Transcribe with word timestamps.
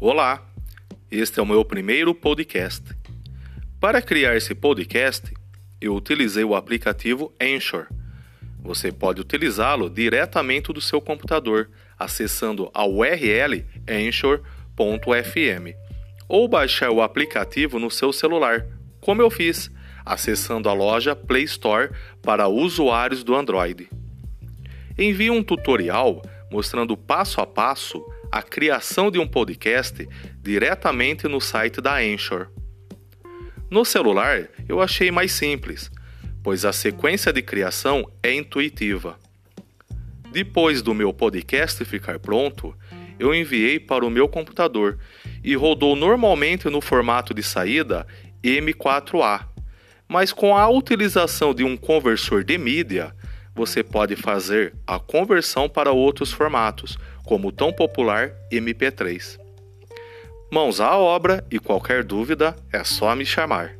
Olá, 0.00 0.46
este 1.10 1.40
é 1.40 1.42
o 1.42 1.46
meu 1.46 1.64
primeiro 1.64 2.14
podcast. 2.14 2.84
Para 3.80 4.00
criar 4.00 4.36
esse 4.36 4.54
podcast, 4.54 5.34
eu 5.80 5.92
utilizei 5.92 6.44
o 6.44 6.54
aplicativo 6.54 7.32
Anchor. 7.40 7.88
Você 8.60 8.92
pode 8.92 9.20
utilizá-lo 9.20 9.90
diretamente 9.90 10.72
do 10.72 10.80
seu 10.80 11.00
computador, 11.00 11.68
acessando 11.98 12.70
a 12.72 12.86
URL 12.86 13.66
anchor.fm, 13.88 15.74
ou 16.28 16.46
baixar 16.46 16.90
o 16.90 17.02
aplicativo 17.02 17.80
no 17.80 17.90
seu 17.90 18.12
celular, 18.12 18.68
como 19.00 19.20
eu 19.20 19.28
fiz, 19.28 19.68
acessando 20.06 20.68
a 20.68 20.72
loja 20.72 21.16
Play 21.16 21.42
Store 21.42 21.90
para 22.22 22.46
usuários 22.46 23.24
do 23.24 23.34
Android. 23.34 23.90
Envie 24.96 25.32
um 25.32 25.42
tutorial 25.42 26.22
mostrando 26.50 26.96
passo 26.96 27.40
a 27.40 27.46
passo 27.46 28.04
a 28.30 28.42
criação 28.42 29.10
de 29.10 29.18
um 29.18 29.26
podcast 29.26 30.06
diretamente 30.40 31.26
no 31.26 31.40
site 31.40 31.80
da 31.80 31.96
Anchor. 31.96 32.48
No 33.70 33.84
celular, 33.84 34.48
eu 34.68 34.80
achei 34.80 35.10
mais 35.10 35.32
simples, 35.32 35.90
pois 36.42 36.64
a 36.64 36.72
sequência 36.72 37.32
de 37.32 37.42
criação 37.42 38.10
é 38.22 38.32
intuitiva. 38.32 39.18
Depois 40.32 40.82
do 40.82 40.94
meu 40.94 41.12
podcast 41.12 41.84
ficar 41.84 42.18
pronto, 42.18 42.74
eu 43.18 43.34
enviei 43.34 43.80
para 43.80 44.04
o 44.04 44.10
meu 44.10 44.28
computador 44.28 44.98
e 45.42 45.54
rodou 45.54 45.96
normalmente 45.96 46.68
no 46.68 46.80
formato 46.80 47.34
de 47.34 47.42
saída 47.42 48.06
M4A. 48.42 49.46
Mas 50.06 50.32
com 50.32 50.56
a 50.56 50.68
utilização 50.68 51.52
de 51.52 51.64
um 51.64 51.76
conversor 51.76 52.44
de 52.44 52.56
mídia, 52.56 53.14
você 53.58 53.82
pode 53.82 54.14
fazer 54.14 54.72
a 54.86 55.00
conversão 55.00 55.68
para 55.68 55.90
outros 55.90 56.30
formatos, 56.30 56.96
como 57.24 57.48
o 57.48 57.52
tão 57.52 57.72
popular 57.72 58.30
MP3. 58.52 59.36
Mãos 60.48 60.80
à 60.80 60.96
obra 60.96 61.44
e 61.50 61.58
qualquer 61.58 62.04
dúvida 62.04 62.54
é 62.72 62.84
só 62.84 63.16
me 63.16 63.26
chamar. 63.26 63.77